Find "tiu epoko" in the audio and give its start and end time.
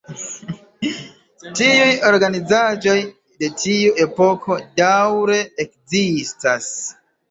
3.63-4.61